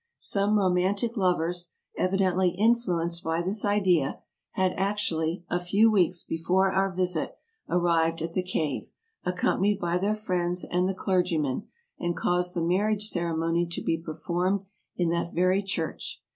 [0.17, 4.19] Some romantic lovers, evidently influenced by this idea,
[4.53, 7.37] had actually, a few weeks before our visit,
[7.69, 8.89] arrived at the cave,
[9.25, 11.67] accompanied by their friends and the clergyman,
[11.99, 14.61] and caused the marriage ceremony to be performed
[14.95, 16.19] in that very church.